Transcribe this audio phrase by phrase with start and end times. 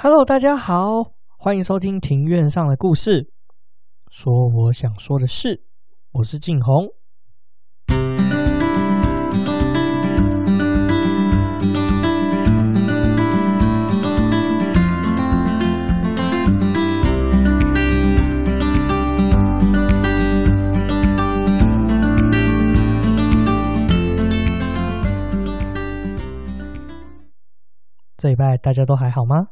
[0.00, 3.32] Hello，大家好，欢迎收听庭院上的故事，
[4.08, 5.64] 说我想说的事，
[6.12, 6.94] 我是静红。
[28.16, 29.48] 这礼拜大家都还好吗？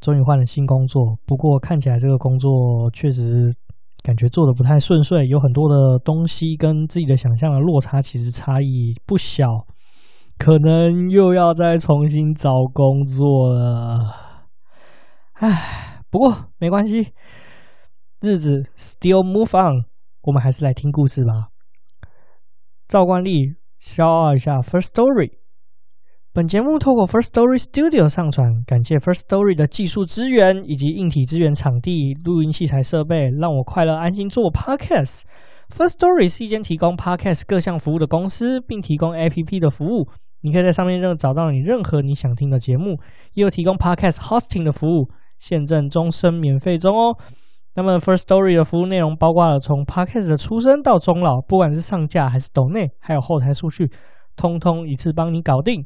[0.00, 3.54] 终于换了新工作，不过看起来这个工作确实
[4.02, 9.66] 感觉做得不太顺遂，有很多的东西跟自己的想象的落差，其实差异不小，
[10.38, 14.14] 可能又要再重新找工作了。
[15.34, 17.12] 唉，不过没关系，
[18.22, 19.84] 日子 still move on，
[20.22, 21.48] 我们还是来听故事吧。
[22.88, 25.39] 照惯例，消化一下 First Story。
[26.32, 35.22] 本节目透过 First Story Studio 上传，感谢 First Story 的技术支援以及硬体资源、场地、录音器材设备，让我快乐安心做 Podcast。
[35.76, 40.06] First Story 是一间提供 Podcast 各项服务的公司，并提供 APP 的服务。
[40.42, 43.00] 你可以在上面任找到你任何你想听的节目，
[43.34, 47.16] 也有提供 Podcast Hosting 的服务，现正终身免费中哦。
[47.74, 53.90] 那么 First Story 的服务内容包括了从 Podcast 的出生到终老，不管是上架还是抖内，还有后台数据，
[54.36, 55.84] 通通一次帮你搞定。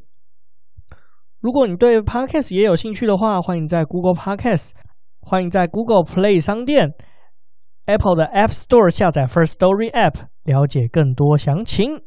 [1.45, 4.71] 如果你对 Podcast 也有兴趣的话，欢迎在 Google Podcast，
[5.21, 6.95] 欢迎在 Google Play 商店、
[7.85, 12.01] Apple 的 App Store 下载 First Story App，了解更多详情。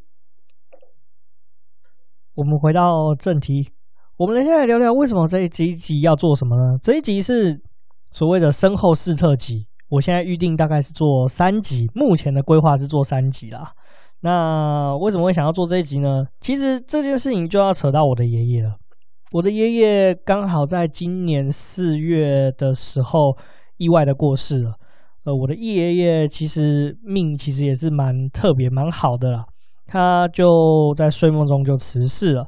[2.34, 3.70] 我们回到正题，
[4.16, 6.76] 我们来先来聊聊为什么这一集要做什么呢？
[6.82, 7.62] 这一集是
[8.10, 13.70] 所谓的身后事特辑，我现在预定大概是做三集，目前的规划是做三集啦。
[14.18, 16.24] 那为什么会想要做这一集呢？
[16.40, 18.74] 其实这件事情就要扯到我的爷爷了。
[19.30, 23.36] 我的爷爷刚好在今年四月的时候
[23.76, 24.72] 意外的过世了。
[25.24, 29.44] 呃，我的爷爷其实命其实也是蛮特别、蛮好的啦。
[29.86, 32.46] 他就在睡梦中就辞世了。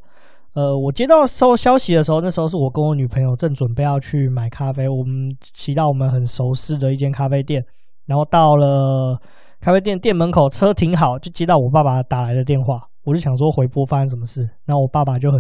[0.55, 7.63] 呃，我接到收消息的时候，那时候是我跟我女朋友正准备要去买咖啡，我们骑到我们很熟悉的一间咖啡店，
[8.07, 9.21] 然后到了
[9.61, 12.81] 咖啡店店门口，车停好，就接到我爸爸打来的电话。
[13.05, 15.39] 我就想说回拨发生什么事，然后我爸爸就很。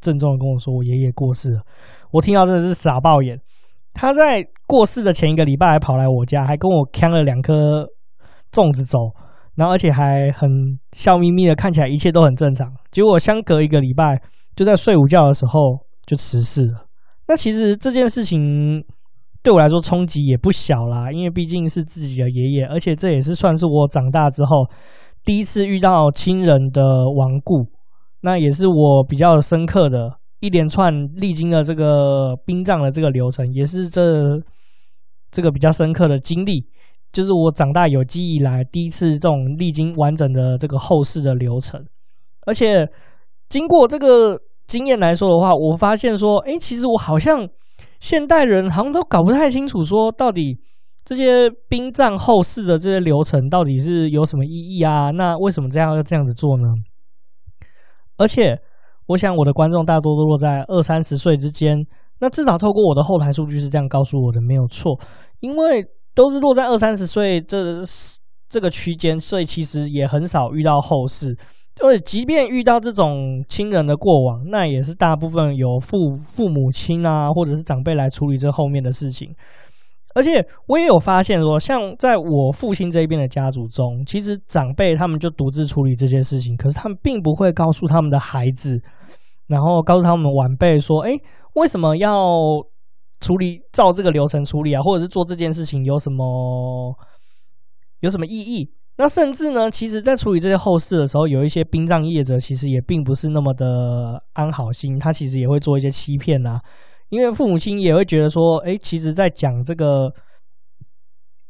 [0.00, 1.60] 郑重的跟我说，我爷爷过世了。
[2.10, 3.38] 我听到真的是傻爆眼。
[3.92, 7.86] 他在过世的前一个礼拜还跑来我家，还跟我扛了两颗
[8.52, 8.98] 粽子走，
[9.56, 10.48] 然后而且还很
[10.92, 12.72] 笑眯眯的，看起来一切都很正常。
[12.90, 14.20] 结果相隔一个礼拜，
[14.54, 16.86] 就在睡午觉的时候就辞世了。
[17.26, 18.84] 那其实这件事情
[19.42, 24.66] 对我来说冲击也不小啦，因为毕竟是自己的爷爷，而且这也是算是我长大之后
[25.24, 27.66] 第一次遇到亲人的亡故。
[28.22, 30.10] 那也是我比较深刻的
[30.40, 34.40] 一连串历经了这个殡葬的这个流程，也是这
[35.30, 36.66] 这个比较深刻的经历，
[37.12, 41.84] 就是我长大有记忆以来第一次这种历经完整的这个后事的流程。
[42.46, 42.88] 而且
[43.48, 47.48] 经过这个经验来说的话，我发现说，哎，其实我好像
[48.00, 50.58] 现代人好像都搞不太清楚，说到底
[51.04, 55.10] 这些殡葬后事的这些流程到底是有什么意义啊？
[55.10, 56.64] 那为什么这样要这样子做呢？
[58.20, 58.54] 而且，
[59.06, 61.74] 我想我的观众大多都落在二三十岁之间。
[62.18, 65.00] 那至少透过我的后台数据是这样告诉我的，没有错。
[65.40, 65.82] 因为
[66.14, 67.82] 都是落在二三十岁这
[68.46, 71.34] 这个区间，所以其实也很少遇到后事。
[71.82, 79.34] 而且，即便遇到这种亲人的过往，那也是大部分有父父母亲啊，或者是长辈来处理这后面的事情。
[80.14, 88.80] 而且我也有发现说，像在我父亲这一边的家族中，其实长辈他们就独自处理这件事情，可是他们并不会告诉他们的孩子，
[89.46, 91.12] 然后告诉他们晚辈说：“哎，
[91.54, 92.18] 为什么要
[93.20, 94.82] 处理照这个流程处理啊？
[94.82, 96.92] 或者是做这件事情有什么
[98.00, 106.60] 有什么意义？”那甚至呢，其实在处理这些后事的时候，有一些殡葬业者其实也并不是那么的安好心，他其实也会做一些欺骗啊。
[107.10, 110.08] 因为父母亲也会觉得说，哎，其实，在讲这个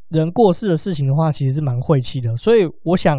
[0.09, 2.35] 人过世的事情的话，其实是蛮晦气的。
[2.35, 3.15] 所以，我想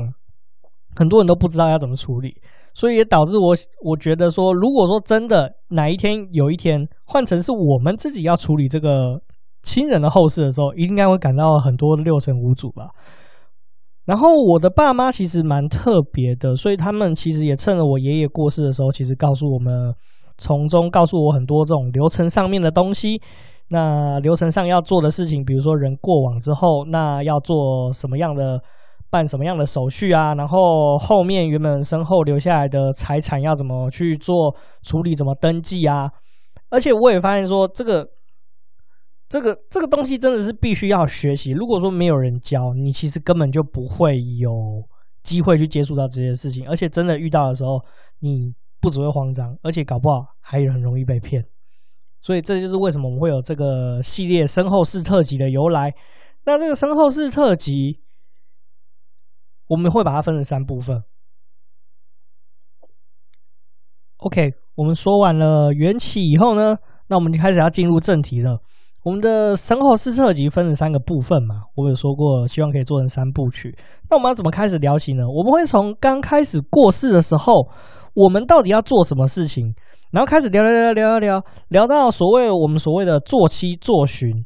[0.96, 2.36] 很多人都不知道要怎么处理，
[2.74, 3.54] 所以也导致我
[3.84, 9.22] 我觉得说，如果说真的哪一天有一天换成是我们自己要处理这个
[9.62, 12.90] 亲人的后事的时候，应该会感到很多六神无主吧。
[14.06, 19.94] 然后，我的爸妈其实蛮特别的，所以他们其实也趁着我爷爷过世的时候，其实告诉我们。
[20.42, 23.22] 从中告诉我很多这种流程上面的东西，
[23.70, 28.60] 那流程上要做的事情，比如说人过往之后，那要做什么样的
[29.12, 36.10] 办什么样的手续啊，然后后面原本身后留下来的财产要怎么去做处理，怎么登记啊，
[36.70, 38.08] 而且我也发现说，这个
[39.30, 41.52] 这个这个东西真的是必须要学习。
[41.52, 44.52] 如果说没有人教你，其实根本就不会有
[45.24, 46.68] 机会去接触到这些事情。
[46.68, 47.80] 而且真的遇到的时候，
[48.20, 51.46] 你不只会慌张，而且搞不好还很容易被骗。
[52.20, 55.94] 所以这就是为什么我们会有这个系列身后事特辑的由来。
[56.46, 58.00] 那这个身后事特辑，
[59.68, 61.04] 我们会把它分成三部分。
[64.18, 66.76] OK，我们说完了缘起以后呢，
[67.08, 68.60] 那我们就开始要进入正题了。
[69.04, 73.76] 我们的身后事特辑分成三个部分嘛，我有说过，希望可以做成三部曲。
[74.12, 75.24] 那我们要怎么开始聊起呢？
[75.28, 77.68] 我们会从刚开始过世的时候，
[78.14, 79.74] 我们到底要做什么事情，
[80.12, 84.46] 然后开始聊聊聊聊聊聊，到所谓我们所谓的做七做旬，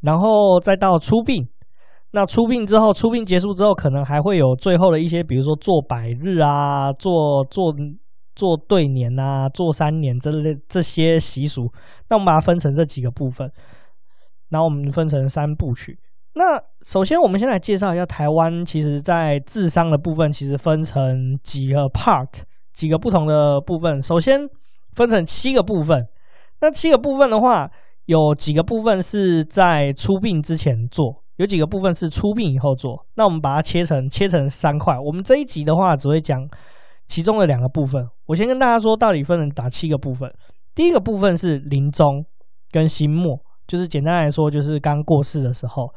[0.00, 1.48] 然后再到出殡。
[2.12, 7.74] 那出殡之后，出殡结束之后，可能还会有最后的一些，比如说做百日啊，做做。
[8.36, 11.70] 做对年啊，做三年这类这些习俗，
[12.08, 13.50] 那我们把它分成这几个部分，
[14.48, 15.98] 然后我们分成三部曲。
[16.32, 22.44] 那首先，我们先来介绍一下台湾，其实在治丧的部分，其实分成几个 part，
[22.80, 24.02] 几个不同的部分。
[24.02, 24.40] 首先
[24.94, 26.02] 分成七个部分，
[26.62, 27.70] 那七个部分的话，
[28.06, 33.04] 有几个部分是在出殡之前做，有几个部分是出殡以后做。
[33.16, 34.98] 那我们把它切成切成三块。
[34.98, 36.48] 我们这一集的话，只会讲。
[37.06, 40.32] 其中的两个部分，我先跟大家说，到底分成哪七个部分。
[40.76, 42.24] 第一个部分是临终
[42.70, 43.36] 跟心末，
[43.66, 45.92] 就是简单来说，就是刚过世的时候。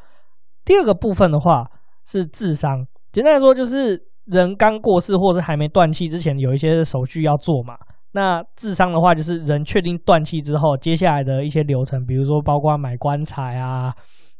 [0.65, 1.63] 第二个部分的话
[2.03, 7.75] 是治丧，简单来说就是人刚过世或是还没断气之前，有一些手续要做嘛。
[8.13, 13.93] 那治丧的话，就是人确定断气之后，接下来的一些流程，比如说包括买棺材啊，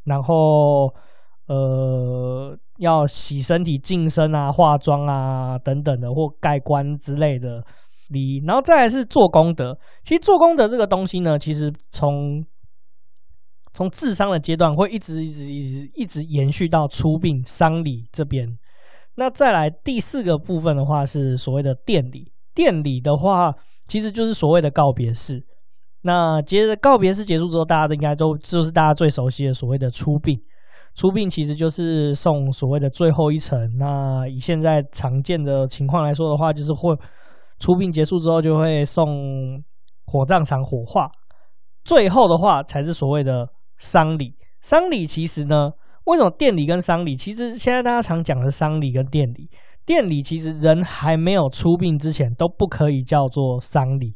[0.04, 0.94] 然后。
[1.46, 7.62] 呃，要洗身体、净身啊、化妆啊等等的，或盖棺之类的
[8.08, 9.76] 礼仪，然后再来是做功德。
[10.02, 12.42] 其实做功德这个东西呢，其实从
[13.74, 18.48] 从治丧的阶段会一直一直一直一直延续到出殡丧礼这边。
[19.16, 22.32] 那再来第四个部分的话，是所谓的奠礼。
[22.54, 23.54] 奠礼的话，
[23.86, 25.44] 其实就是所谓的告别式。
[26.02, 30.38] 那接着告别式结束之后，大家都应该都就是大家最熟悉的所谓的出殡。
[30.94, 33.58] 出殡其实就是送所谓的最后一程。
[33.78, 36.94] 那以现在常见的情况来说的话，就是会
[37.58, 39.62] 出殡结束之后就会送
[40.04, 41.10] 火葬场火化，
[41.82, 44.34] 最后的话才是所谓的丧礼。
[44.60, 45.70] 丧礼其实呢，
[46.04, 47.16] 为什么奠礼跟丧礼？
[47.16, 49.48] 其实现在大家常讲的丧礼跟奠礼，
[49.86, 54.14] 奠礼其实人还没有出殡之前都不可以叫做丧礼，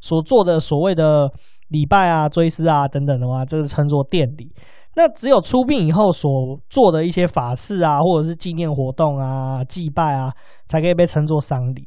[0.00, 1.30] 所做的所谓的
[1.68, 4.54] 礼拜啊、追思啊等等的话，这个称作奠礼。
[4.94, 6.30] 那只有出殡以后所
[6.70, 10.32] 做的一些法事啊，或者是纪念活动啊、祭拜啊，
[10.66, 11.86] 才可以被称作丧礼。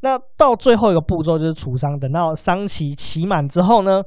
[0.00, 4.02] 那到最后一个步骤就是除丧，等到丧期期满之后呢，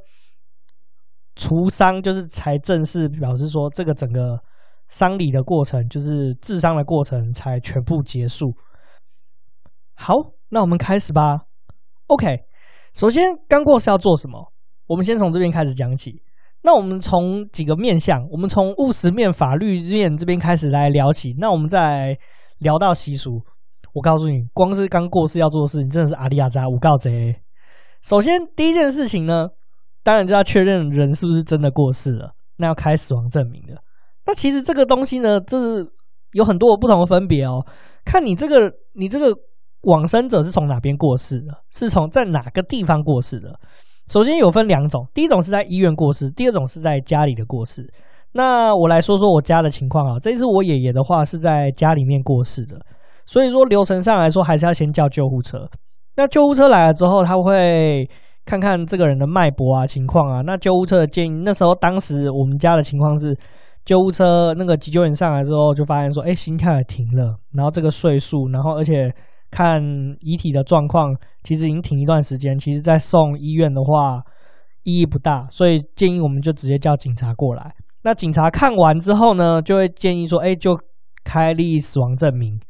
[1.36, 4.38] 除丧就是才正式表示说这个整个
[4.92, 8.54] 丧礼的过程，就是治丧的过程才全部结束。
[9.96, 10.14] 好，
[10.50, 11.46] 那我们开始吧。
[12.08, 12.44] OK，
[12.94, 14.52] 首先刚过世要做什么？
[14.88, 16.22] 我们先从这边开始讲起。
[16.64, 21.34] 那我们从几个面向，我们从务实面、法律面这边开始来聊起。
[21.40, 22.16] 那我们再
[22.60, 23.42] 聊到习俗，
[23.94, 27.42] 我告诉你，光是刚过世要做的事情，真的是阿里亚扎五告贼。
[28.04, 29.48] 首先，第一件事情呢，
[30.04, 33.82] 当然就要确认人是不是真的过世了，那要开死亡证明的。
[34.26, 35.88] 那其实这个东西呢，这是
[36.34, 37.66] 有很多不同的分别哦。
[38.06, 39.36] 看你这个，你这个
[39.82, 43.60] 往生者是从哪边过世的，是从在哪个地方过世的。
[44.08, 47.92] 首先有分两种，第一种是在医院过世，第二种是在家里的过世。
[48.34, 52.80] 那我来说说我家的情况啊，这一次我爷爷的话是在家里面过世的，
[53.26, 55.68] 所以说流程上来说还是要先叫救护车。
[56.16, 58.10] 那救护车来了之后，他会
[58.46, 60.42] 看看这个人的脉搏啊情况啊。
[60.46, 63.38] 那救护车的建议，那时候当时我们家的情况是，
[63.86, 69.14] 救护车那个急救员上来之后就发现说，哎，心跳也停了，然后这个岁数，然后而且。
[69.54, 69.84] 看
[70.22, 72.58] 遗体的状况，其实已经停一段时间。
[72.58, 74.24] 其实，在送医院的话，
[74.84, 77.76] 意义不大，所以建议我们就直接叫警察过来。
[78.04, 80.80] 那警察看完之后呢，就会建议说：“哎，就
[81.26, 82.62] 开立死亡证明。”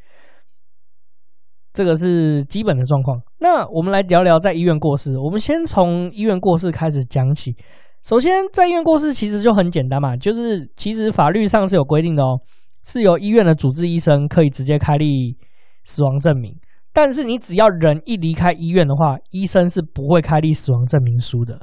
[1.71, 3.21] 这个是基本的状况。
[3.37, 5.19] 那我们来聊聊在医院过世。
[5.19, 7.55] 我们先从医院过世开始讲起。
[8.03, 12.39] 首先，在医院过世其实就很简单嘛，就是其实法律上是有规定的哦，
[12.83, 15.37] 是由医院的主治医生可以直接开立
[15.83, 16.55] 死亡证明。
[16.93, 21.59] 但是你只要人一离开医院的话，医生是不会开立死亡证明书的。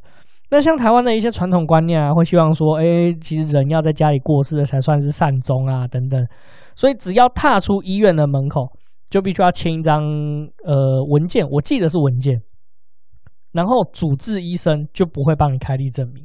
[0.50, 6.25] 那像台湾的一些传统观念啊，会希望说，哎，其实人要在家里过世的才算是善终啊，等等。
[6.75, 8.62] 所以只要踏出医院的门口，
[9.11, 10.02] 就必须要签一张
[10.64, 12.40] 呃文件，我记得是文件。
[13.52, 16.25] 然后主治医生就不会帮你开立证明。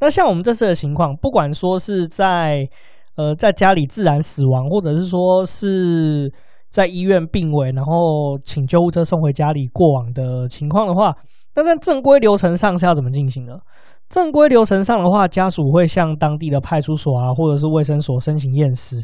[0.00, 2.68] 那像我们这次的情况，不管说是在
[3.16, 6.32] 呃在家里自然死亡，或者是说是
[6.70, 11.16] 在医院病危，然后请救护车送回家里过往的情况的话，
[11.56, 13.60] 那在正规流程上是要怎么进行的？
[14.08, 18.96] 正规流程上的话，家属会向当地的派出所啊，或者是卫生所申请验尸，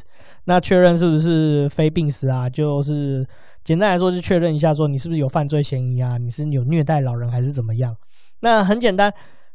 [0.45, 2.49] 那确认是不是非病死啊？
[2.49, 3.27] 就是
[3.65, 6.19] 简单来说，就确认一下说你是不是有犯罪嫌疑啊？
[6.19, 7.97] 你是有虐待老人还是怎么样？
[8.41, 9.11] 那很简单，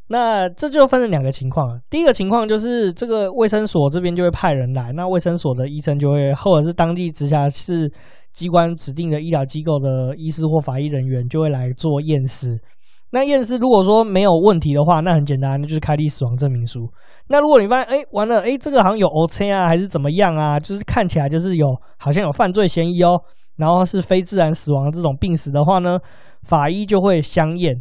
[0.07, 1.79] 那这就分成两个情况。
[1.89, 7.91] 第一个情况就是这个卫生所这边就会派人来，那卫生所的医生就会，或者是当地直辖市
[8.33, 12.59] 机关指定的医疗机构的医师或法医人员就会来做验尸。
[13.11, 16.87] 那验尸如果说没有问题的话，那很简单，那就是开立死亡证明书。
[17.27, 20.59] 那如果你发现，哎，完了，哎，这个好像有 O C 啊，还是怎么样啊？
[20.59, 23.19] 就是看起来就是有好像有犯罪嫌疑哦，
[23.59, 25.99] 然后是非自然死亡这种病死的话呢，
[26.41, 27.75] 法医就会相验，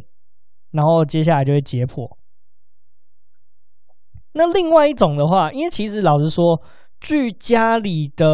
[0.71, 2.07] 然后接下来就会解剖。
[4.33, 6.61] 那另外一种的话，因为其实老实说，
[6.99, 8.27] 据家里的。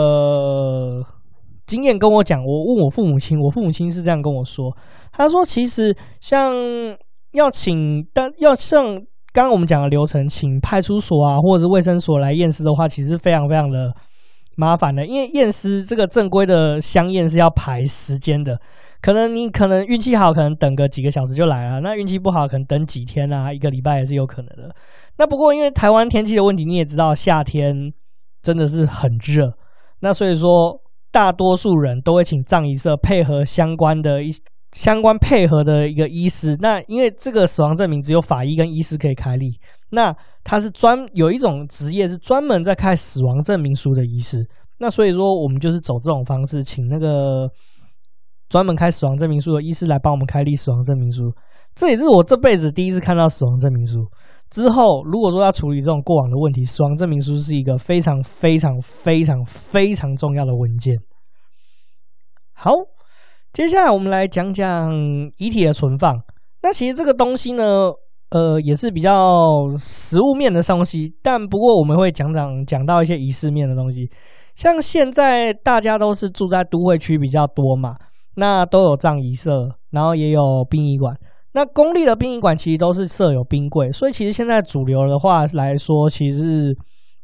[1.67, 4.71] 经验跟我讲，我问我父母亲，我父母亲是这样跟我说，
[5.11, 6.53] 他说其实像
[7.31, 8.85] 要请，但要像
[9.33, 13.91] 刚刚我们讲的流程，请派出所啊或者是卫生所来验尸的话，其实非常非常的
[14.55, 18.59] 麻烦的，因为验尸这个正规的香验是要排时间的，
[19.01, 24.75] 可能你可能运气好，可能等个几个小时就来了，那运气不好，可能等几天啊，一个礼拜也是有可能的。
[25.17, 27.91] 那不过因为台湾天气的问题，你也知道夏天
[28.41, 29.53] 真的是很热，
[29.99, 30.81] 那所以说。
[31.11, 34.29] 大多数人都会请葬仪社配合相关的一
[34.73, 36.57] 相关配合的一个医师。
[36.59, 39.57] 那因为这个死亡证明只有法医跟医师可以开立，
[39.95, 44.45] 那他是专有一种职业是专门在开死亡证明书的医师。
[44.77, 47.49] 那所以说我们就是走这种方式，请那个
[48.49, 51.33] 专门开死亡证明书的医师来帮我们开立死亡证明书。
[51.73, 54.05] 这也是我这辈子第一次看到死亡证明书。
[54.51, 60.95] 之后，如果说要处理这种过往的问题，死亡证明书是一个非常非常非常非常重要的文件。
[62.53, 62.71] 好，
[63.51, 64.91] 接下来我们来讲讲
[65.37, 66.21] 遗体的存放。
[66.61, 67.63] 那其实这个东西呢，
[68.29, 69.13] 呃，也是比较
[69.77, 74.09] 实物面的东西，但不过我们会讲讲讲到一些仪式面的东西。
[74.55, 77.95] 像现在大家都是住在都会区比较多嘛，
[78.35, 81.15] 那都有葬仪社，然后也有殡仪馆。
[81.53, 86.75] 那公立的殡仪馆其实都是设有冰柜，所以其实现在主流的话来说，其实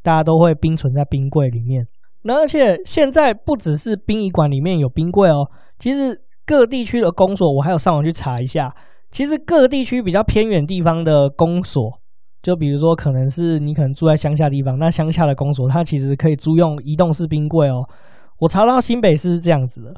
[0.01, 1.85] 大家都会冰存在冰柜里面。
[2.23, 8.73] 那而且现在不只是殡仪馆里面有冰柜哦，其实各地区的公所，我还有上网去查一下，
[9.11, 11.99] 其实各地区比较偏远地方的公所，
[12.41, 17.83] 就比如说可能是你可能住在乡下地方，那乡下的公所它其实可以租用移动式冰柜哦。
[18.39, 19.93] 我查到新北市是这样子的。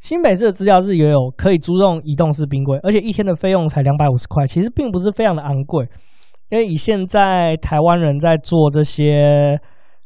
[0.00, 5.88] 新北市的资料是也有可以租用移动式冰柜，而且一天的费用才两百五十块，其实并不是非常的昂贵。
[6.50, 9.58] 因为以现在台湾人在做这些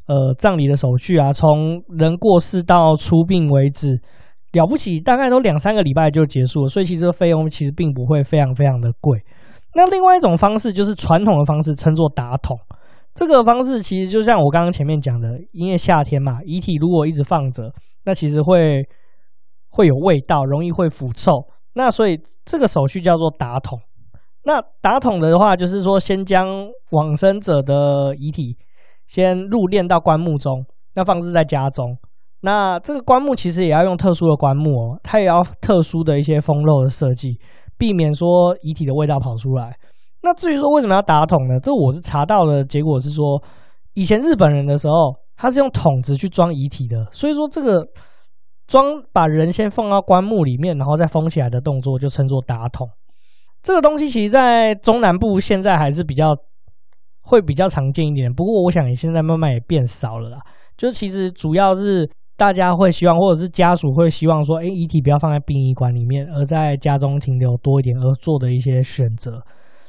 [0.06, 4.00] 呃葬礼的手续啊，从人过世到出殡为止，
[4.52, 9.18] 了不起大概都两三个礼拜就结束了，所以其实费用其实并不会非常非常的贵。
[9.74, 12.58] 那另外一种方式就是传统的方式，称作打桶。
[13.14, 17.72] 这个方式其实就像我刚刚前面讲的，因为夏天嘛，遗体如果一直放着，
[18.04, 18.86] 那其实会。
[19.74, 21.32] 会有味道，容易会腐臭。
[21.72, 23.80] 那所以这个手续叫做打桶。
[24.44, 26.46] 那打桶的话，就是说先将
[26.90, 28.58] 往生者的遗体
[29.06, 31.96] 先入殓到棺木中，那放置在家中。
[32.42, 37.38] 那这个棺木其实也要用特殊的棺木哦，它也要特殊的一些封漏的设计，
[37.78, 39.74] 避免说遗体的味道跑出来。
[40.22, 41.58] 那至于说为什么要打桶呢？
[41.58, 43.42] 这我是查到的结果是说，
[43.94, 47.82] 以前日本人的时候，他是用桶子去装遗体的，所以说这个。
[48.68, 52.88] 装把人先放到棺木里面，然后再封起来的动作就称作打桶。
[53.62, 56.34] 这个东西其实，在中南部现在还是比较
[57.22, 58.32] 会比较常见一点。
[58.32, 60.38] 不过，我想也现在慢慢也变少了啦。
[60.78, 69.42] 就其实主要是大家会希望，或者是家属会希望说，哎，遗体不要放在殡仪馆里面，而在家中停留多一点，而做的一些选择。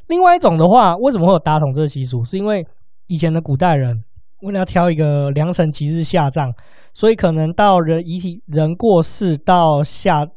[0.07, 2.23] 另外一种的话，为什么会有打桶这个习俗？
[2.23, 2.65] 是因为
[3.07, 4.03] 以前的古代人。
[4.41, 6.51] 为了要挑一个良辰吉日下葬，
[6.93, 10.27] 所以可能到人遗体人过世到下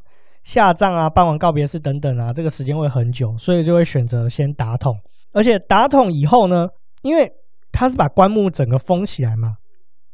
[0.44, 4.94] 下葬啊，办完告别式等等啊，这个时间会很久，所以就会选择先打桶。
[5.32, 6.68] 而且打桶以后呢，
[7.02, 7.28] 因为
[7.72, 9.56] 它是把棺木整个封起来嘛，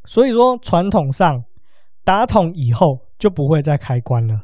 [0.06, 1.42] 所以说传统上
[2.04, 4.40] 打桶以后就不会再开关了。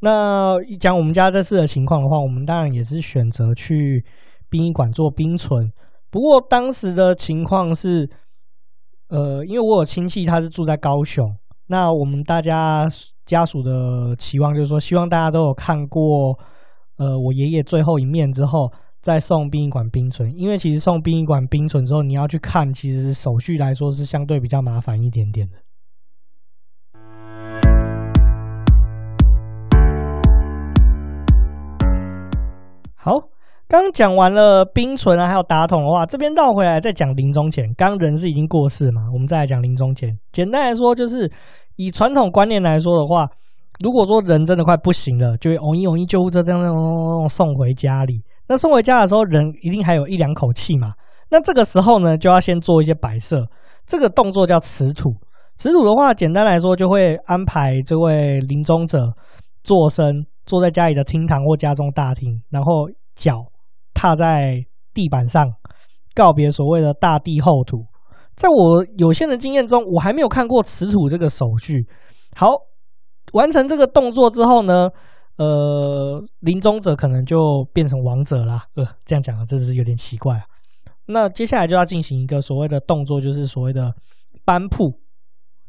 [0.00, 4.04] 那讲我们家这次的情况的话，我们当然也是选择去
[4.48, 5.70] 殡仪馆做冰存。
[6.10, 8.08] 不过当时的情况是。
[9.12, 11.34] 呃，因为我有亲戚，他是住在高雄。
[11.66, 12.86] 那我们大家
[13.26, 16.38] 家属的期望就是说，希望大家都有看过
[16.96, 20.32] 呃我爷爷最后一面之后，再送殡仪馆冰存。
[20.38, 25.56] 因为其实送殡仪馆冰存之后，你要去看，其实手续来说是相对比较麻烦一点点的。
[33.02, 33.12] 好，
[33.66, 37.64] 刚讲完了冰存啊，还有打桶的话，这边绕回来再讲临终前。
[37.74, 40.14] 刚人是已经过世嘛，我们再来讲临终前。
[40.32, 41.26] 简单来说，就是
[41.76, 43.26] 以传统观念来说的话，
[43.82, 46.60] 如果说人真的快不行了，就会容易容易救护车这样
[47.26, 48.22] 送回家里。
[48.48, 50.92] 那送回家的时候，人一定还有一两口气嘛。
[51.30, 53.46] 那这个时候呢，就要先做一些摆设。
[53.86, 55.14] 这个动作叫辞土。
[55.56, 58.98] 辞土的话，简单来说，就会安排这位临终者
[59.62, 60.26] 坐身。
[60.50, 63.46] 坐在家里的厅堂或家中大厅，然后脚
[63.94, 64.60] 踏在
[64.92, 65.46] 地板上，
[66.12, 67.86] 告别所谓的大地厚土。
[68.34, 71.86] 在我有限的经验中，我还没有看过辞土这个手续。
[72.34, 72.48] 好，
[73.32, 74.88] 完成这个动作之后呢，
[75.36, 78.64] 呃，临终者可能就变成亡者啦。
[78.74, 80.42] 呃，这样讲啊，真是有点奇怪啊。
[81.06, 83.94] 那接下来就要进行一个所谓的动作，就是所谓的
[84.44, 84.98] 搬铺。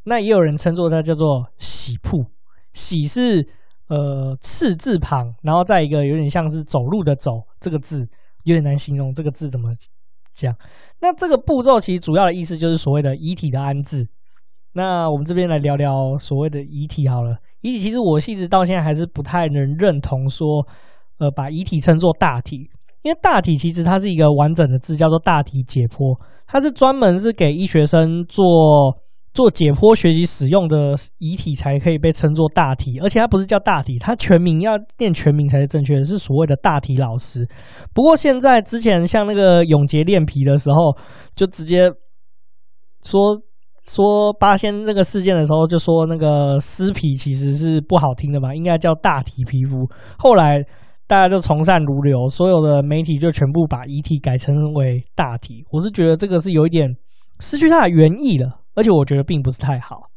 [0.05, 2.25] 那也有人称作它叫做洗铺，
[2.73, 3.47] 洗是。
[3.91, 8.07] 呃，赤字旁，然后再一个有点像是走路的走这个字，
[8.45, 9.69] 有点难形容这个字怎么
[10.33, 10.55] 讲。
[11.01, 14.07] 那这个步骤其实主要的意思就是所谓的遗体的安置。
[14.71, 17.35] 那我们这边来聊聊所谓的遗体好了。
[17.59, 20.65] 遗体其实我一直到现在还是不太能认同说，
[21.17, 22.69] 呃，把遗体称作大体，
[23.01, 26.17] 因为大体其实它是一个完整的字，叫做大体解剖，
[26.47, 28.95] 它是专门是给医学生做。
[29.33, 37.47] 做解剖学习使用的遗体才可以被称作大体，而且它不是叫大体，它全名要念全名才是正确的，是所谓的大体老师。
[37.93, 40.97] 不过现在之前像那个永杰练皮的时候，
[41.33, 41.89] 就直接
[43.03, 43.39] 说
[43.87, 49.87] 说八仙那个事件的时候，就说那个尸皮其实是不好听的嘛，应该叫大体皮肤。
[50.19, 50.61] 后来
[51.07, 55.65] 大家就从善如流，所有的媒体就全部把遗体改称为大体。
[55.71, 56.95] 我是觉得这个是有一点
[57.39, 58.60] 失去它的原意了。
[58.75, 60.09] 而且我觉得并不是太好。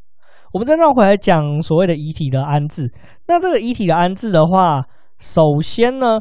[0.53, 2.93] 我们再绕回来讲所谓的遗体的安置。
[3.27, 4.85] 那这个遗体的安置的话，
[5.19, 6.19] 首先呢，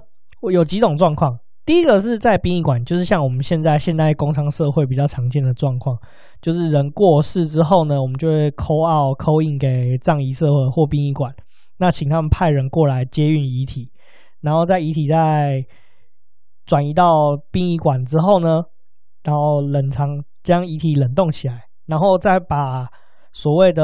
[0.53, 1.39] 有几种状况。
[1.65, 5.97] 第一个是在殡仪馆，就是像我们现在现代工商社会比较常见的状况，
[6.43, 11.33] 就是人过世之后呢，我们就会 call out call in 给葬仪社或殡仪馆，
[11.79, 13.91] 那请他们派人过来接运遗体，
[14.43, 15.65] 然后在遗体在
[16.67, 17.11] 转移到
[17.51, 18.65] 殡仪馆之后呢，
[19.23, 21.63] 然后冷藏将遗体冷冻起来。
[21.87, 22.87] 然后再把
[23.33, 23.83] 所谓的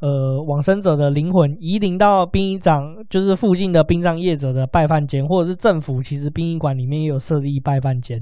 [0.00, 8.18] 呃往生者的灵魂移灵到殡仪场，就是附近的殡葬业者的拜饭间，或者是政府其实殡仪馆里面也有设立拜饭间。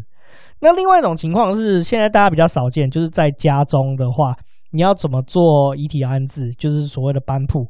[0.61, 4.35] 那另外一种情况是，现在大家比较少见，就是在家中的话，
[4.73, 7.67] 你要怎么做遗体安置，就是所谓的班铺。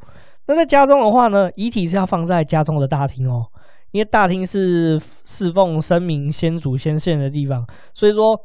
[0.47, 3.45] 那在家中的话呢，遗体是要放在家中的大厅哦，
[3.93, 8.41] 因为大厅是侍奉生明先祖先线的地方，所以说。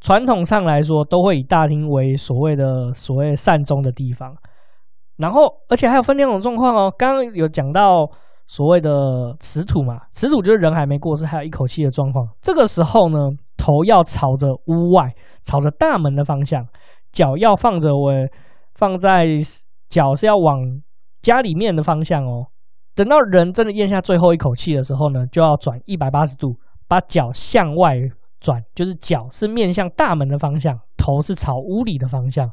[0.00, 4.36] 传统上来说，都会以大厅为所谓的所谓善终的地方，
[5.16, 6.92] 然后而且还有分两种状况哦。
[6.96, 8.08] 刚刚有讲到
[8.46, 12.28] 所谓的辞土嘛，辞土就是人还没过世，还有一口气的状况。
[12.40, 13.18] 这个时候呢，
[13.56, 16.64] 头要朝着屋外，朝着大门的方向，
[17.10, 18.12] 脚要放着我
[18.76, 19.26] 放在
[19.88, 20.60] 脚是要往
[21.20, 22.46] 家里面的方向哦。
[22.94, 26.56] 等到人真的咽下最后一口气的时候呢，就要转一百八十度，
[26.86, 27.96] 把脚向外。
[28.40, 32.50] 转就是脚是面向大门的方向，头是朝屋里的方向，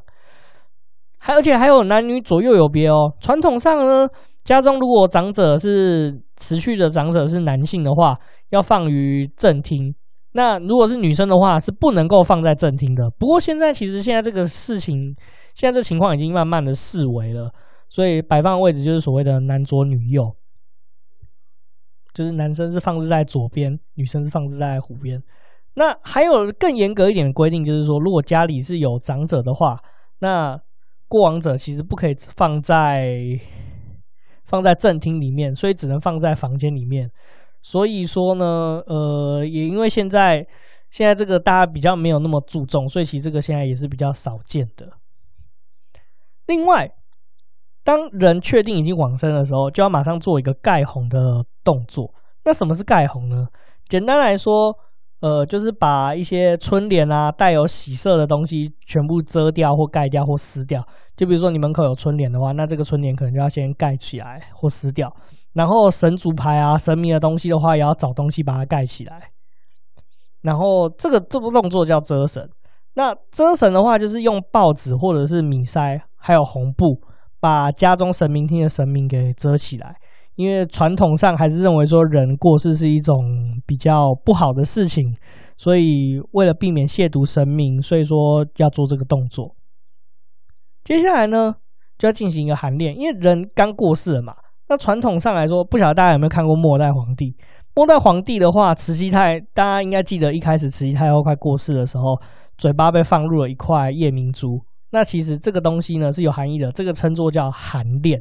[1.18, 3.12] 还而且还有男女左右有别哦。
[3.20, 4.08] 传统上呢，
[4.44, 8.18] 家中如果长者是持续的长者是男性的话，
[8.50, 9.92] 要放于正厅；
[10.32, 13.08] 那如果是女生的话，是不能够放在正厅的。
[13.18, 15.14] 不过现在其实现在这个事情，
[15.54, 17.52] 现在这情况已经慢慢的式微了，
[17.88, 20.34] 所以摆放位置就是所谓的男左女右，
[22.12, 25.22] 就是男生是放置在左边，女生是放置在湖边。
[25.78, 29.78] 那还有更严格一点的规定，就是说，如果家里是有长者的话，
[30.20, 30.58] 那
[31.06, 33.14] 过往者其实不可以放在
[34.44, 37.10] 放在正厅里面，所以只能放在房间里面。
[37.60, 40.46] 所以说呢，呃，也因为现在
[40.88, 44.90] 现在这个大家比较没有那么注重，所以其实这个现在也是比较少见的。
[46.46, 46.90] 另外，
[47.84, 52.14] 当人确定已经往生的时候，就要马上做一个盖红的动作。
[52.44, 53.48] 那什么是盖红呢？
[53.86, 54.74] 简单来说。
[55.26, 60.80] 呃，就是把一些春联啊，带有喜色的东西全部遮掉或盖掉或撕掉。
[61.16, 65.12] 就比如说你门口有春联的话，那这个春联可能就要先盖起来或撕掉。
[65.54, 69.30] 然后神主牌啊、神明的东西的话，也要找东西把它盖起来。
[70.42, 72.48] 然后这个这个动作叫遮神。
[72.94, 77.00] 那遮神的话，就是用报纸或者是米筛还有红布，
[77.40, 79.96] 把家中神明厅的神明给遮起来。
[80.36, 83.16] 因为传统上还是认为说人过世是一种
[83.66, 85.14] 比较不好的事情，
[85.56, 89.56] 所以为了避免亵渎神明，所以说要做这个动作。
[90.84, 91.54] 接下来呢，
[91.98, 94.34] 就要进行一个寒殓，因为人刚过世了嘛。
[94.68, 97.34] 那传统上来说，不晓得大家有没有看过末代皇帝？
[97.74, 102.20] 末代皇帝的话，慈禧太，大家应该记得一开始慈禧太后快过世的时候，
[102.58, 104.60] 嘴巴被放入了一块夜明珠。
[104.90, 108.20] 那其实这个东西呢是有含义的，这个称作叫寒殓。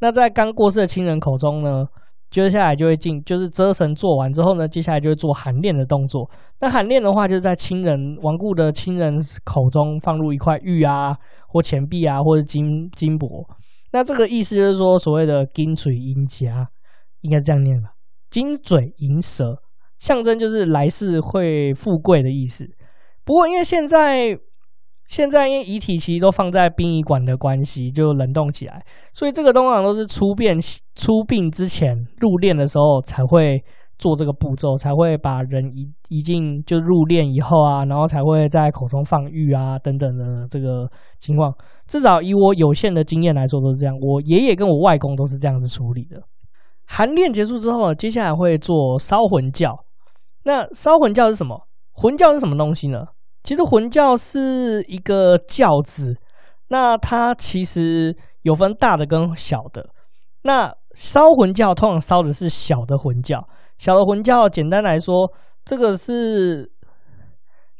[0.00, 1.86] 那在刚过世的亲人口中呢，
[2.30, 6.28] 接下来就会进，就是遮神做完之后呢，接下来就会做寒殓的动作。
[6.60, 11.16] 那寒殓的话，就是在亲人亡故的亲人口中放入一块玉啊，
[11.48, 13.46] 或钱币啊，或者金金箔。
[13.92, 16.68] 那这个意思就是说，所谓的金嘴银夹，
[17.22, 17.90] 应该这样念吧？
[18.30, 19.56] 金嘴银舌，
[19.98, 22.64] 象征就是来世会富贵的意思。
[23.24, 24.38] 不过因为现在，
[25.10, 28.80] 现在因为遗体其实都放在殡仪馆的关系，就冷冻起来，
[29.12, 30.56] 所以这个通常都是出殡
[30.94, 33.60] 出殡之前入殓的时候才会
[33.98, 41.52] 做这个步骤，才会把人移移进就入殓以后啊，然后才会在口中放玉啊等等的这个情况。
[41.88, 46.22] 至少以我有限的经验来说都是这样，我爷爷跟我外公都是这样子处理的。
[46.86, 49.76] 寒殓结束之后，接下来会做烧魂教。
[50.44, 51.66] 那烧魂教是什么？
[51.94, 53.06] 魂教是什么东西呢？
[53.42, 56.14] 其实魂教是一个教子，
[56.68, 59.88] 那它其实有分大的跟小的。
[60.42, 63.42] 那烧魂教通常烧的是小的魂教，
[63.78, 65.30] 小的魂教简单来说，
[65.64, 66.70] 这个是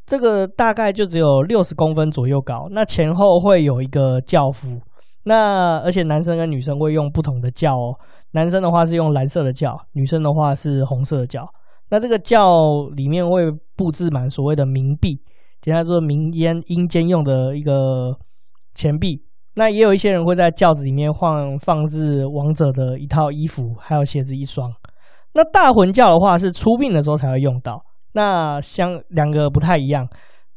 [0.07, 4.81] 这个大概就只有六十公分左右高，那前后会有一个教夫，
[5.25, 7.95] 那而且男生跟女生会用不同的教哦，
[8.33, 11.47] 男生的话是用蓝色的教，女生的话是红色的教。
[11.91, 12.41] 那这个教
[12.95, 15.21] 里面会布置满所谓的冥币。
[15.61, 18.17] 简单说，冥烟阴间用的一个
[18.75, 19.23] 钱币。
[19.55, 24.73] 那也有一些人会在轿子里面放放置亡者的一套衣服，还有鞋子一双。
[25.35, 27.83] 那大魂轿的话是出殡的时候才会用到。
[28.13, 30.09] 那相两个不太一样。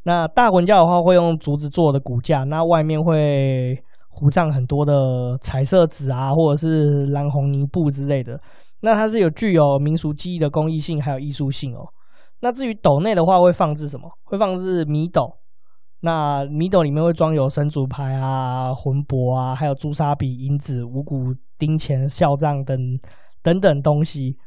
[0.03, 3.77] 那大魂轿的话会用竹子做的骨架，那外面会
[4.09, 8.39] 糊上很多的彩色纸啊，或者是蓝红泥布之类的。
[8.81, 11.87] 那它是有具有民俗记忆的工艺性，还有艺术性哦。
[12.43, 14.12] 那至于斗内的话，会放置什么？
[14.25, 15.38] 会放置米斗。
[16.01, 22.77] 那米斗里面会装有神主牌啊、魂帛啊，还有朱砂笔、银子、五谷、丁钱、孝杖等
[23.41, 24.38] 等等东西。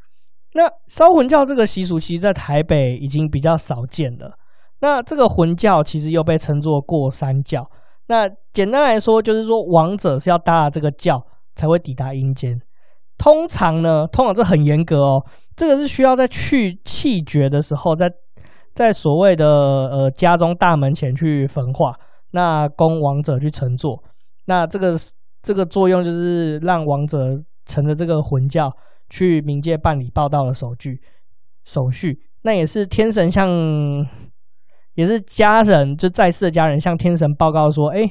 [0.52, 4.36] 那烧魂教这个习俗，其实在台北已经比较少见了。
[4.80, 7.66] 那这个魂教其实又被称作过山教。
[8.08, 12.60] 那简单来说，就是说亡者是要搭了这个轿才会抵达阴间。
[13.18, 15.24] 通常呢，通常这很严格哦。
[15.56, 18.10] 这个是需要在去气绝的时候，在
[18.74, 21.94] 在所谓的呃家中大门前去焚化，
[22.32, 24.02] 那供亡者去乘坐。
[24.44, 24.92] 那这个
[25.42, 27.18] 这个作用就是让亡者
[27.64, 28.70] 乘着这个魂轿
[29.08, 31.00] 去冥界办理报到的手续
[31.64, 32.20] 手续。
[32.42, 33.48] 那也是天神向，
[34.94, 38.02] 也是家人就在世的家人向天神报告说，哎，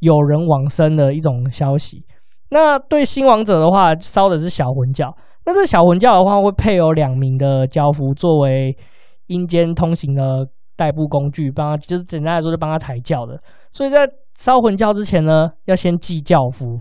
[0.00, 2.04] 有人往生的一种消息。
[2.50, 5.14] 那对新王者的话，烧的是小魂轿。
[5.44, 8.76] 那这小魂轿的话，会配有两名的轿夫作为
[9.26, 13.40] 阴间通行的代步工具，帮他就是简单来说，就帮他抬轿的。
[13.70, 16.78] 所以在烧魂轿之前呢，要先祭轿夫。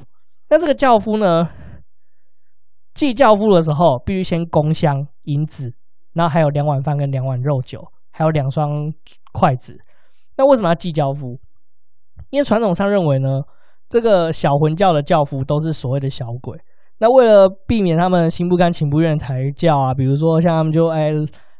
[0.49, 1.49] 那这个轿夫呢，
[2.93, 5.73] 祭轿夫的时候，必须先供香、银子，
[6.13, 8.91] 然后还有两碗饭跟两碗肉酒，还有两双
[9.33, 9.77] 筷子。
[10.37, 11.37] 那为什么要祭轿夫？
[12.29, 13.41] 因为传统上认为呢，
[13.89, 16.57] 这个小魂教的教父都是所谓的小鬼。
[16.99, 21.11] 那为了避免他们心不甘情不愿抬轿啊，比如说像他们就哎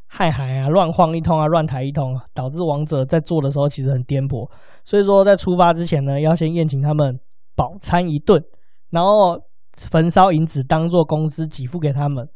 [0.08, 4.50] 害海啊，乱晃一通啊，乱抬一通，导致亡者在做的时候其实很颠簸。
[4.84, 7.20] 所以说在出发之前呢，要先宴请他们
[7.56, 8.42] 饱餐一顿，
[8.90, 9.38] 然后
[9.92, 12.28] 焚烧银纸当做工资给付给他们。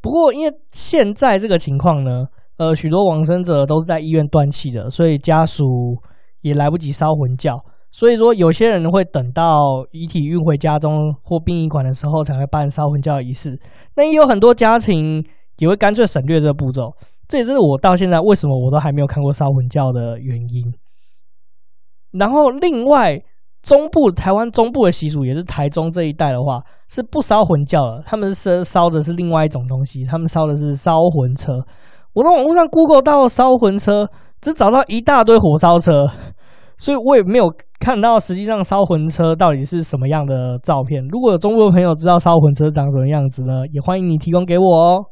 [0.00, 2.24] 不过因为现在这个情况呢，
[2.56, 5.64] 呃，许多往生者都是在医院断气的，所以家属
[6.40, 7.58] 也来不及烧魂轿。
[7.94, 13.60] 所以说，有些人会等到遗体运回家中或殡仪馆的时候才会办烧魂轿仪式。
[13.96, 15.22] 那也有很多家庭
[15.58, 16.94] 也会干脆省略这个步骤。
[17.28, 20.72] 这也是我到现在为什么我都还没有看过烧魂教的原因。
[22.12, 23.22] 然后，另外
[23.60, 31.52] 中部台湾中部的习俗，也是台中这一带的话，是不烧魂教的，他们是烧的是另外一种东西，他们烧的是烧魂车。
[32.14, 34.08] 我在网络上 Google 到烧魂车，
[34.40, 36.06] 只找到一大堆火烧车。
[36.78, 37.44] 所以我也没有
[37.82, 41.04] 看到实际上烧魂车到底是什么样的照片。
[41.08, 45.04] 如果有中国朋友知道烧魂车长什么样子呢，也欢迎你提供给我哦。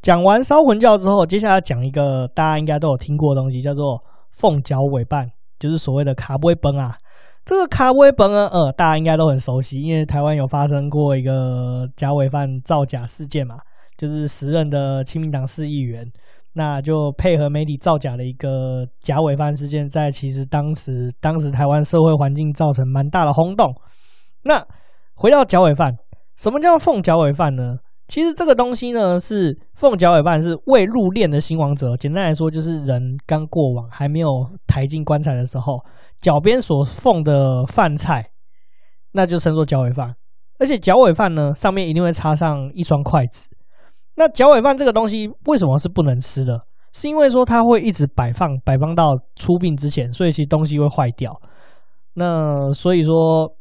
[0.00, 6.96] 讲完烧魂教之后，接下来讲一个大家应该都有听过的东西，叫做凤脚尾办，就是所谓的卡杯崩啊。
[7.44, 13.56] 这个卡威崩呢，呃，大家应该都很熟悉，因为台湾有发生过一个假委犯造假事件嘛，
[13.98, 16.10] 就是时任的亲民党市议员，
[16.54, 23.74] 那就配合媒体造假的一个假委犯事件，在其实当时当时台湾社会环境造成蛮大的轰动。
[24.44, 24.64] 那
[25.14, 25.96] 回到假委犯，
[26.36, 27.78] 什么叫奉假委犯呢？
[28.06, 31.96] 其实这个东西呢，是奉假委犯，是未入殓的新亡者。
[31.96, 34.28] 简单来说，就是人刚过往还没有
[34.66, 35.78] 抬进棺材的时候，
[36.20, 38.30] 脚边所奉的饭菜，
[39.12, 40.14] 那就称作假委犯。
[40.58, 43.48] 而且假委犯呢，上面一定会插上一双筷子。
[44.16, 46.66] 那脚尾饭这个东西为什么是不能吃的？
[46.92, 51.30] 是因为说它会一直摆放，摆放到出殡之前，所以其实东西会坏掉。
[52.14, 53.56] 那所以说，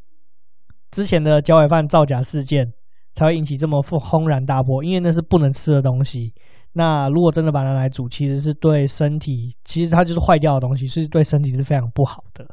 [0.91, 2.73] 之前的脚尾饭造假事件。
[3.15, 6.33] 才会引起这么轰然大波，因为那是不能吃的东西。
[6.71, 12.43] 那如果真的把它来煮，其实是对身体，其实它就是坏掉的东西，是对身体是非常不好的。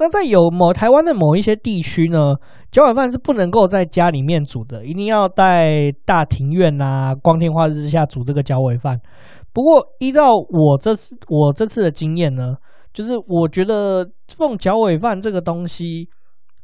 [0.00, 2.34] 那在有某台湾的某一些地区呢，
[2.72, 8.98] 脚尾饭是不能够在家里面煮的，一定要在大庭院啊，光天化日之下煮这个脚尾饭。
[9.52, 12.56] 不过依照我这次我这次的经验呢，
[12.92, 14.04] 就是我觉得
[14.36, 16.08] 奉假委饭这个东西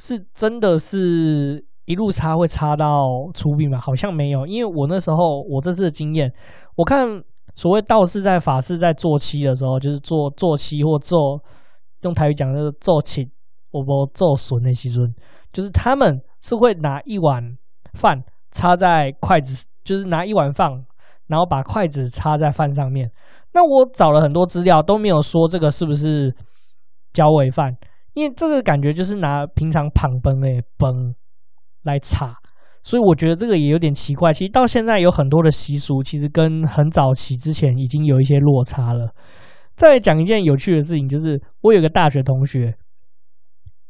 [0.00, 1.64] 是真的是。
[1.86, 3.78] 一路插会插到出殡吗？
[3.80, 6.28] 好像没有，因为我那时候我这次的经验，
[6.74, 7.06] 我看
[7.54, 11.40] 所谓道士在法事在做七的时候，就是做做七或做
[12.02, 13.30] 用台语讲就是做起，
[13.70, 14.88] 我不做损那些，
[15.52, 17.56] 就是他们是会拿一碗
[17.94, 20.70] 饭插在筷子，就是拿一碗饭，
[21.26, 23.10] 然后把筷子插在饭上面。
[23.52, 26.34] 那我找了很多资料都没有说这个是不是
[27.12, 27.76] 假委饭，
[28.14, 31.14] 因为这个感觉就是拿平常旁崩诶崩。
[31.86, 32.34] 来插，
[32.82, 34.32] 所以我觉得这个也有点奇怪。
[34.32, 39.14] 其实到现在有很多的习俗，其实跟很早期之前已经有一些落差了。
[39.76, 42.74] 再讲一件有趣的事情，就是我有个大学同学，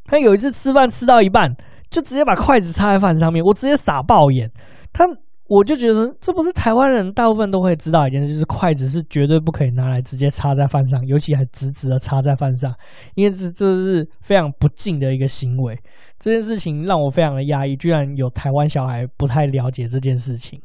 [0.05, 1.57] 他有一次吃饭吃到一半，
[1.89, 4.51] 就直接把筷子插在饭上面，我直接傻爆眼。
[4.93, 5.05] 他。
[5.49, 12.75] 我就觉得这不是台湾人大部分都会知道一件事，就是筷子是绝对不可以拿来直接插在饭上，尤其还直直的插在饭上，
[13.15, 15.79] 因为这这是非常不敬的一个行为。
[16.19, 20.61] 这件事情让我非常的压抑，居然有台湾小孩不太了解这件事情。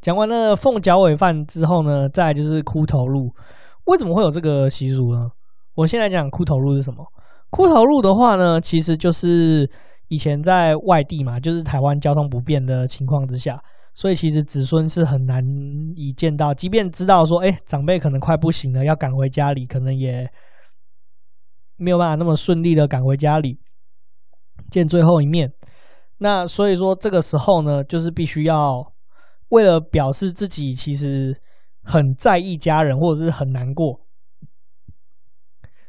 [0.00, 3.30] 讲完了凤脚尾饭之后呢，再就是骷头路。
[3.84, 5.30] 为什么会有这个习俗呢？
[5.74, 7.04] 我先来讲骷头路是什么。
[7.50, 9.70] 骷头路的话呢，其实就是。
[10.12, 13.56] 以前在外地嘛，就是台湾交通不便的情况之下，
[13.94, 15.40] 所以其实子孙是很难
[15.94, 16.52] 以见到。
[16.52, 20.28] 即便知道说，哎，长辈可能快不行了，要赶回家里，可能也
[21.76, 23.60] 没有办法那么顺利的赶回家里
[24.68, 25.52] 见最后一面。
[26.18, 28.84] 那所以说，这个时候呢，就是必须要
[29.50, 31.40] 为了表示自己其实
[31.82, 34.00] 很在意家人，或者是很难过，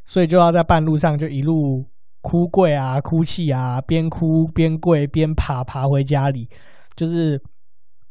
[0.06, 1.86] 所以就要在半路上就一路。
[2.24, 6.48] 哭跪啊，哭泣啊，边哭边跪边爬爬回家里，
[6.96, 7.42] 就是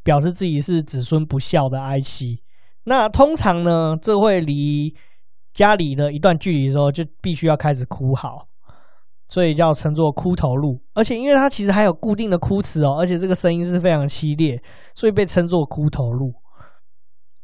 [0.02, 2.42] 表示自己是子孙不孝的哀戚。
[2.86, 4.92] 那通常呢，这会离
[5.54, 8.48] 家里的一段距离的时候，就必须要开始哭嚎，
[9.28, 10.80] 所以叫称作哭头路。
[10.92, 14.60] 而且因为它其实还有固定的哭词哦，而且这个声音是非常凄烈，
[14.96, 16.34] 所以被称作哭头路。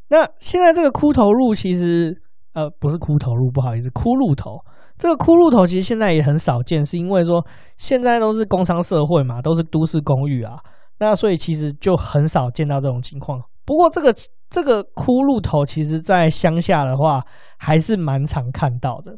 [0.08, 2.16] 那现在这个哭头路其实
[2.54, 4.58] 呃不是哭头路，不好意思，骷髅头。
[4.98, 7.44] 这个骷髅头其实现在也很少见，是因为说
[7.76, 10.54] 现在都是工商社会嘛，都是都市公寓啊，
[11.00, 13.38] 那所以其实就很少见到这种情况。
[13.66, 14.14] 不过这个
[14.48, 17.20] 这个骷髅头，其实在乡下的话
[17.58, 19.12] 还是蛮常看到的。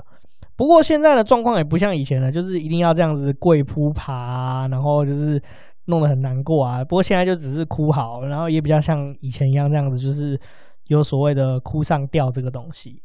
[0.57, 5.41] 不过现在的状况也不像以前了，就是一定要这样子跪扑爬，然后就是
[5.85, 6.83] 弄得很难过啊。
[6.83, 10.37] 不过现在就只是哭嚎，然后也比较像以前一样这样子，就是
[10.89, 13.03] 有所谓的哭上吊这个东西。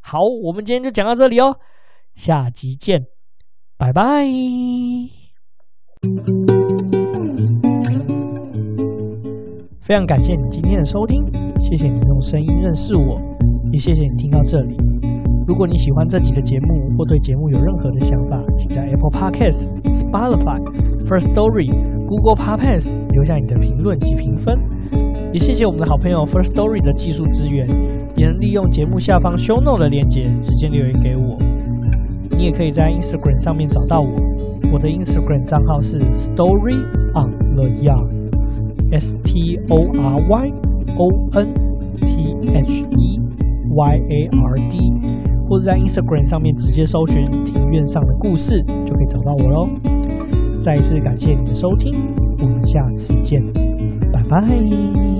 [0.00, 1.58] 好，我们今天就讲到这里哦，
[2.14, 3.06] 下集见，
[3.76, 4.24] 拜拜。
[9.80, 11.24] 非常感谢你今天的收听，
[11.60, 13.20] 谢谢你用声音认识我，
[13.72, 14.76] 也谢谢你听到这里。
[15.46, 20.60] 如果你喜欢这集的节目，或对节目有任何的想法，请在 Apple Podcasts、Spotify、
[21.04, 21.68] First Story、
[22.06, 24.81] Google Podcasts 留下你的评论及评分。
[25.32, 27.66] 也谢谢我们的好朋友 First Story 的技术支援。
[28.14, 31.36] 也能利用节目下方 Show Note 的链接直接留言给我。
[32.30, 34.08] 你也可以在 Instagram 上面找到我，
[34.72, 36.76] 我的 Instagram 账号是 Story
[37.14, 40.52] on the Yard，S T O R Y
[40.98, 41.54] O N
[41.96, 43.20] T H E
[43.74, 44.92] Y A R D，
[45.48, 49.68] 或者在 Instagram 上面直接搜寻“庭院上的故事”就可以找到我喽。
[50.62, 51.94] 再一次感谢你的收听，
[52.40, 53.42] 我们下次见，
[54.32, 55.11] 拜拜。